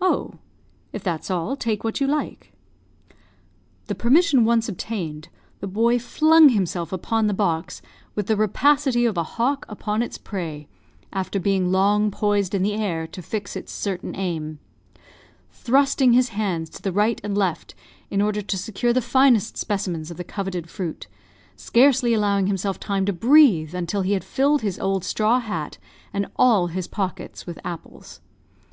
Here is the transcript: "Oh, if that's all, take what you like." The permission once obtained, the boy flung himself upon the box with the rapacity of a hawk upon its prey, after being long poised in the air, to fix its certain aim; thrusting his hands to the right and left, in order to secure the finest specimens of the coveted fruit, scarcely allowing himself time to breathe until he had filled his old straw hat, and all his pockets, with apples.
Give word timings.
"Oh, 0.00 0.34
if 0.92 1.02
that's 1.02 1.28
all, 1.28 1.56
take 1.56 1.82
what 1.82 2.00
you 2.00 2.06
like." 2.06 2.52
The 3.88 3.96
permission 3.96 4.44
once 4.44 4.68
obtained, 4.68 5.28
the 5.58 5.66
boy 5.66 5.98
flung 5.98 6.50
himself 6.50 6.92
upon 6.92 7.26
the 7.26 7.34
box 7.34 7.82
with 8.14 8.28
the 8.28 8.36
rapacity 8.36 9.06
of 9.06 9.16
a 9.16 9.24
hawk 9.24 9.66
upon 9.68 10.02
its 10.04 10.18
prey, 10.18 10.68
after 11.12 11.40
being 11.40 11.72
long 11.72 12.12
poised 12.12 12.54
in 12.54 12.62
the 12.62 12.74
air, 12.74 13.08
to 13.08 13.22
fix 13.22 13.56
its 13.56 13.72
certain 13.72 14.14
aim; 14.14 14.60
thrusting 15.50 16.12
his 16.12 16.28
hands 16.28 16.70
to 16.70 16.80
the 16.82 16.92
right 16.92 17.20
and 17.24 17.36
left, 17.36 17.74
in 18.08 18.22
order 18.22 18.42
to 18.42 18.56
secure 18.56 18.92
the 18.92 19.02
finest 19.02 19.56
specimens 19.56 20.12
of 20.12 20.16
the 20.16 20.22
coveted 20.22 20.70
fruit, 20.70 21.08
scarcely 21.56 22.14
allowing 22.14 22.46
himself 22.46 22.78
time 22.78 23.04
to 23.04 23.12
breathe 23.12 23.74
until 23.74 24.02
he 24.02 24.12
had 24.12 24.22
filled 24.22 24.62
his 24.62 24.78
old 24.78 25.02
straw 25.04 25.40
hat, 25.40 25.76
and 26.12 26.28
all 26.36 26.68
his 26.68 26.86
pockets, 26.86 27.46
with 27.48 27.58
apples. 27.64 28.20